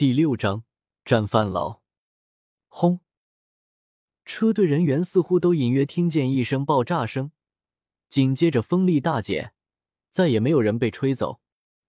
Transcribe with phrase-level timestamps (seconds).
[0.00, 0.64] 第六章
[1.04, 1.82] 战犯老。
[2.68, 3.00] 轰！
[4.24, 7.32] 车队人员似乎都隐约听见一声爆炸声，
[8.08, 9.52] 紧接着风力大减，
[10.08, 11.42] 再也没有人被吹走。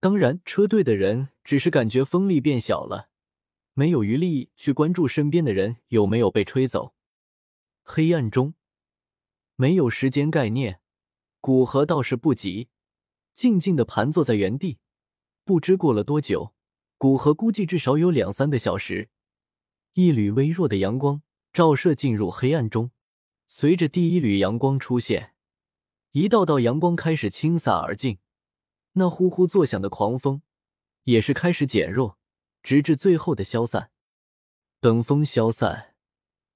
[0.00, 3.08] 当然，车队的人只是感觉风力变小了，
[3.72, 6.94] 没有余力去关注身边的人有没有被吹走。
[7.82, 8.52] 黑暗中，
[9.56, 10.82] 没有时间概念，
[11.40, 12.68] 古河倒是不急，
[13.34, 14.78] 静静的盘坐在原地。
[15.46, 16.53] 不知过了多久。
[17.04, 19.10] 古河估计至少有两三个小时，
[19.92, 21.20] 一缕微弱的阳光
[21.52, 22.92] 照射进入黑暗中。
[23.46, 25.34] 随着第一缕阳光出现，
[26.12, 28.20] 一道道阳光开始倾洒而进，
[28.92, 30.40] 那呼呼作响的狂风
[31.02, 32.16] 也是开始减弱，
[32.62, 33.90] 直至最后的消散。
[34.80, 35.96] 等风消散，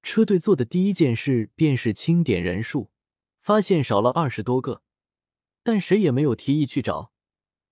[0.02, 2.90] 车队做的第一件事便是清点人数，
[3.42, 4.80] 发现少了二十多个，
[5.62, 7.12] 但谁也没有提议去找。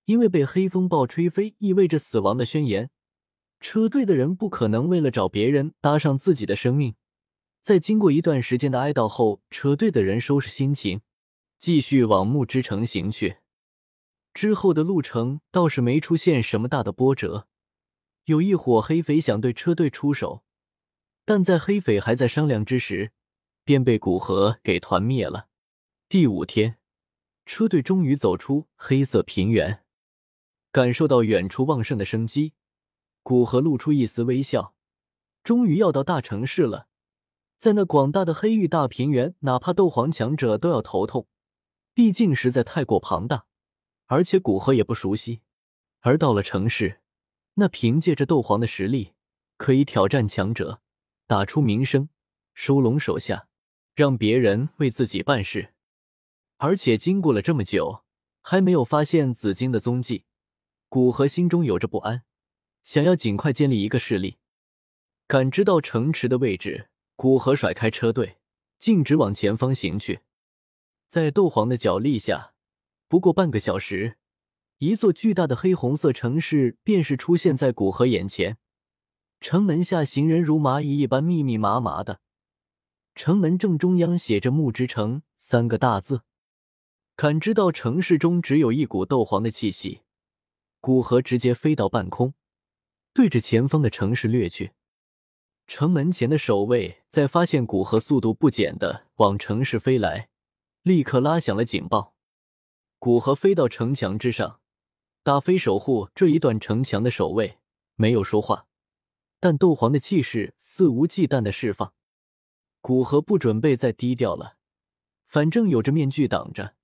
[0.06, 2.90] 因为被黑风暴吹飞意味着死亡的宣言，
[3.60, 6.94] 车队的人不可能为了找别人搭上自己的生命。
[7.60, 11.00] 在经过一段时间的哀悼后，车队的人收拾心情，
[11.58, 13.38] 继续往木之城行去。
[14.32, 17.48] 之后的路程倒是没出现什么大的波折。
[18.26, 20.44] 有一伙黑匪想对车队出手，
[21.24, 23.10] 但在黑匪还在商量之时，
[23.64, 25.48] 便被古河给团灭了。
[26.08, 26.78] 第五天，
[27.44, 29.82] 车队终于走出黑色平原。
[30.76, 32.52] 感受到远处旺盛的生机，
[33.22, 34.74] 古河露出一丝微笑。
[35.42, 36.88] 终于要到大城市了，
[37.56, 41.28] 在那广大的黑域大平原，哪怕斗皇强者都要头痛，
[41.94, 43.46] 毕竟实在太过庞大，
[44.04, 45.40] 而且古河也不熟悉。
[46.00, 47.00] 而到了城市，
[47.54, 49.14] 那凭借着斗皇的实力，
[49.56, 50.82] 可以挑战强者，
[51.26, 52.10] 打出名声，
[52.52, 53.48] 收拢手下，
[53.94, 55.72] 让别人为自己办事。
[56.58, 58.04] 而且经过了这么久，
[58.42, 60.24] 还没有发现紫金的踪迹。
[60.88, 62.22] 古河心中有着不安，
[62.82, 64.36] 想要尽快建立一个势力。
[65.26, 68.38] 感知到城池的位置，古河甩开车队，
[68.78, 70.20] 径直往前方行去。
[71.08, 72.54] 在斗皇的脚力下，
[73.08, 74.16] 不过半个小时，
[74.78, 78.58] 一座巨大的黑红色城市便是出现在古河眼前。
[79.40, 82.20] 城门下行人如蚂蚁一般密密麻麻的，
[83.14, 86.22] 城门正中央写着“木之城”三个大字。
[87.16, 90.02] 感知到城市中只有一股斗皇的气息。
[90.86, 92.34] 古河直接飞到半空，
[93.12, 94.70] 对着前方的城市掠去。
[95.66, 100.28] 城门前的守卫在发现古河速度不减的往城市飞来，
[100.82, 102.14] 立刻拉响了警报。
[103.00, 104.60] 古河飞到城墙之上，
[105.24, 107.58] 大飞守护这一段城墙的守卫
[107.96, 108.68] 没有说话，
[109.40, 111.94] 但斗皇的气势肆无忌惮的释放。
[112.80, 114.56] 古河不准备再低调了，
[115.26, 116.76] 反正有着面具挡着，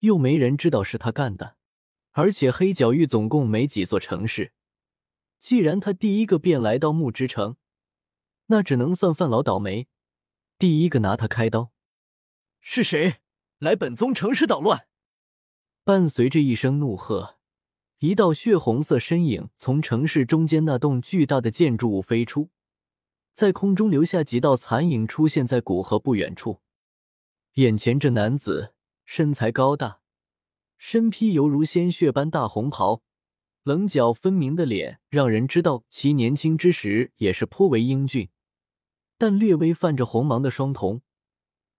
[0.00, 1.56] 又没人知道是他干的。
[2.18, 4.52] 而且黑角域总共没几座城市，
[5.38, 7.56] 既然他第一个便来到木之城，
[8.46, 9.86] 那只能算范老倒霉，
[10.58, 11.70] 第一个拿他开刀。
[12.60, 13.18] 是谁
[13.60, 14.88] 来本宗城市捣乱？
[15.84, 17.36] 伴随着一声怒喝，
[17.98, 22.50] 一道血红色身影从城市中间那栋巨大的建筑物飞出，
[23.32, 26.62] 在空中留下几道残影，出现在古河不远处。
[27.52, 28.74] 眼前这男子
[29.04, 29.97] 身材高大。
[30.78, 33.02] 身披犹如鲜血般大红袍，
[33.64, 38.30] 棱角分明的脸让人知道其年轻之时也是颇为英俊，
[39.18, 41.02] 但略微泛着红芒的双瞳，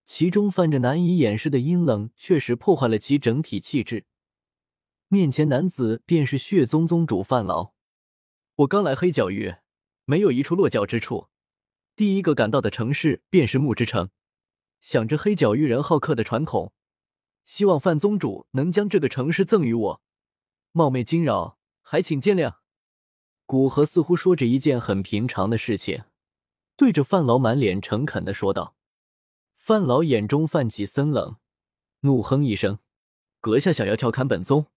[0.06, 4.06] 其中泛着难以掩饰的阴冷，确实破坏了其整体气质。
[5.08, 7.72] 面前男子便是血宗宗主范劳。
[8.58, 9.56] 我刚来黑角域，
[10.04, 11.30] 没有一处落脚之处，
[11.96, 14.10] 第一个赶到的城市便是木之城，
[14.82, 16.74] 想着黑角域人好客的传统。
[17.50, 20.02] 希望范宗主能将这个城市赠予我，
[20.72, 22.58] 冒昧惊扰，还请见谅。
[23.48, 26.04] 古河似乎说着一件很平常的事情，
[26.78, 28.76] 对着范老满脸诚恳的说道。
[29.58, 31.38] 范老眼中泛起森冷，
[32.02, 32.78] 怒哼一声
[33.42, 34.68] ：“阁下想要调侃本宗，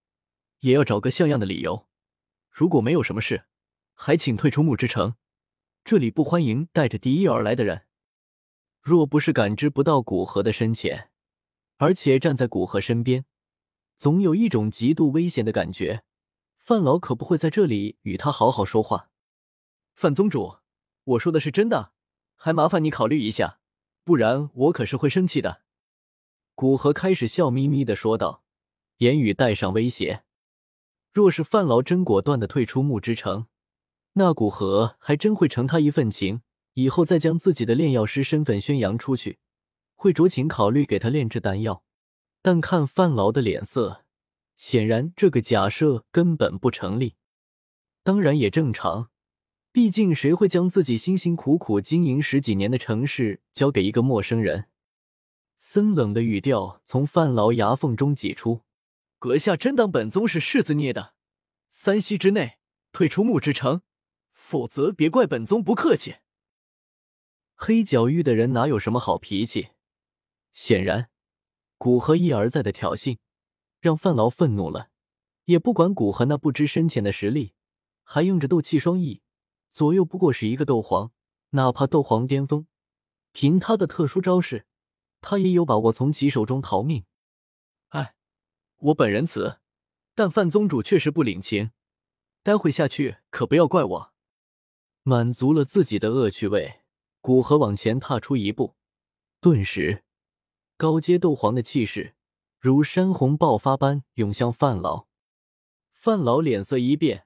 [0.61, 1.87] 也要找个像样的理由。
[2.51, 3.45] 如果没有什么事，
[3.93, 5.17] 还请退出木之城，
[5.85, 7.83] 这里不欢迎带着敌意而来的人。”
[8.81, 11.11] 若不是感知不到古河的深浅。
[11.83, 13.25] 而且站在古河身边，
[13.97, 16.05] 总有一种极度危险的感觉。
[16.57, 19.11] 范老可不会在这里与他好好说话。
[19.93, 20.59] 范宗主，
[21.03, 21.91] 我说的是真的，
[22.37, 23.59] 还麻烦你考虑一下，
[24.05, 25.63] 不然我可是会生气的。
[26.55, 28.45] 古河开始笑眯眯的说道，
[28.99, 30.23] 言语带上威胁。
[31.13, 33.49] 若是范老真果断的退出木之城，
[34.13, 36.43] 那古河还真会承他一份情，
[36.75, 39.41] 以后再将自己的炼药师身份宣扬出去。
[40.03, 41.85] 会酌情考虑给他炼制丹药，
[42.43, 44.05] 但看范劳的脸色，
[44.57, 47.15] 显然这个假设根本不成立。
[48.03, 49.11] 当然也正常，
[49.71, 54.65] 毕竟，谁会将自己辛辛苦苦经营十几年的城市交给一个陌生人？
[55.57, 58.63] 森冷的语调从范老牙缝中挤出
[59.21, 61.15] ：“阁下真当本宗是柿子捏的？
[61.69, 62.59] 三息之内
[62.91, 63.83] 退出木之城，
[64.33, 66.17] 否则别怪本宗不客气。”
[67.55, 69.69] 黑角域的人哪有什么好脾气？
[70.53, 71.11] 显然，
[71.79, 73.19] 古河一而再的挑衅
[73.81, 74.91] 让范劳愤怒了，
[75.47, 77.55] 也不管古河那不知深浅的实力，
[78.05, 79.23] 还用着斗气双翼。
[79.71, 81.13] 左右不过是一个斗皇，
[81.51, 82.67] 哪怕斗皇巅峰，
[83.33, 84.67] 凭他的特殊招式，
[85.23, 87.07] 他也有把握从其手中逃命。
[87.89, 88.15] 哎，
[88.77, 89.61] 我本仁慈，
[90.15, 91.71] 但范宗主确实不领情，
[92.43, 94.13] 待会下去可不要怪我。
[95.03, 96.83] 满足了自己的恶趣味，
[97.23, 98.77] 古河往前踏出一步，
[99.41, 100.05] 顿时
[100.83, 102.17] 高阶斗皇的气势
[102.59, 105.07] 如山洪爆发般涌向范老。
[105.93, 107.25] 范老脸色一变，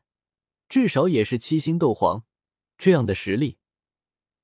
[0.69, 2.26] 至少也是七星斗皇。
[2.76, 3.56] 这样的实力，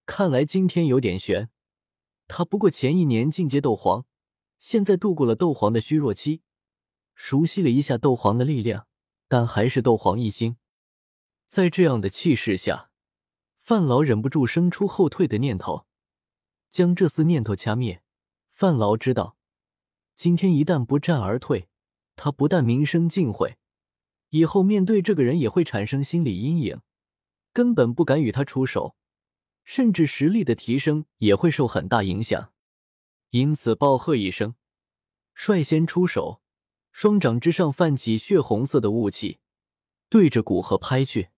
[0.06, 1.50] 看来今天有点悬。
[2.26, 4.06] 他不过前一年进阶斗皇，
[4.56, 6.41] 现在度过了斗皇的虚弱期，
[7.14, 8.87] 熟悉了一下斗皇的力量，
[9.29, 10.56] 但还是斗皇一星。
[11.47, 12.88] 在这样的气势下，
[13.59, 15.85] 范老忍不住生出后退的念头，
[16.70, 18.03] 将这丝念头掐灭。
[18.52, 19.37] 范老知道，
[20.14, 21.69] 今天一旦不战而退，
[22.14, 23.56] 他不但名声尽毁，
[24.28, 26.81] 以后面对这个人也会产生心理阴影。
[27.52, 28.94] 根本不敢与他出手，
[29.64, 32.52] 甚至实力的提升也会受很大影响。
[33.31, 34.54] 因此，暴喝一声，
[35.34, 36.40] 率先出手，
[36.93, 39.40] 双掌之上泛起血红色的雾气，
[40.08, 41.31] 对着古河拍去。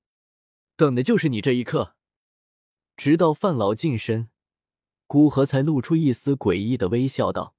[0.77, 1.97] 等的就是你这一刻。
[2.97, 4.29] 直到范老近身，
[5.07, 7.55] 古河才露出一丝诡异的微笑，道：“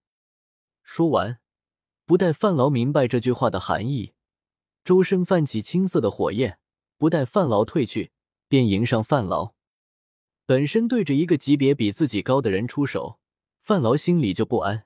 [0.83, 1.39] 说完，
[2.05, 4.13] 不待范劳明白这句话的含义，
[4.83, 6.59] 周身泛起青色的火焰，
[6.97, 8.11] 不待范劳退去。”
[8.47, 9.55] 便迎上范劳，
[10.45, 13.19] 本身对着一个级别比自己高的人出手，
[13.59, 14.85] 范劳心里就不安。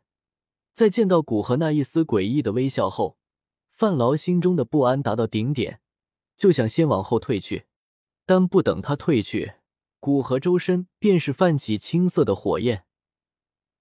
[0.71, 3.17] 在见到古河那一丝诡异的微笑后，
[3.69, 5.81] 范劳心中的不安达到顶点，
[6.37, 7.65] 就想先往后退去。
[8.25, 9.55] 但不等他退去，
[9.99, 12.85] 古河周身便是泛起青色的火焰，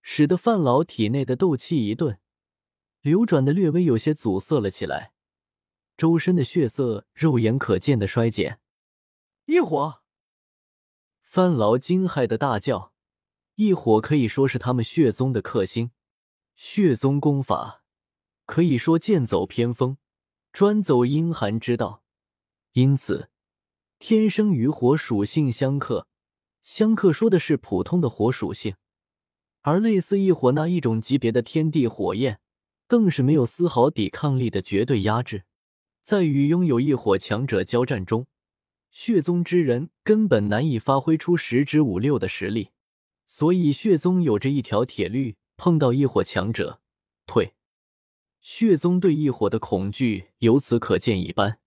[0.03, 2.19] 使得范老体内的斗气一顿，
[3.01, 5.13] 流转的略微有些阻塞了起来，
[5.97, 8.61] 周身的血色肉眼可见的衰减。
[9.45, 10.03] 异火，
[11.23, 12.93] 范劳惊骇的大叫
[13.55, 15.93] ：“异火可以说是他们血宗的克星，
[16.57, 17.85] 血宗功法
[18.45, 19.99] 可以说剑走偏锋，
[20.53, 22.03] 专走阴寒之道，
[22.73, 23.31] 因此
[23.99, 26.07] 天生与火属性相克。
[26.63, 28.75] 相克说的是普通的火属性，
[29.63, 32.41] 而类似异火那一种级别的天地火焰，
[32.87, 35.45] 更是没有丝毫抵抗力的绝对压制，
[36.03, 38.27] 在与拥有异火强者交战中。”
[38.91, 42.71] 血宗之人根本难以发挥出十之五六的实力，
[43.27, 46.81] 所以血宗有着一条铁律：碰到异火强者，
[47.27, 47.55] 退。
[48.41, 51.61] 血宗对异火的恐惧由此可见一斑。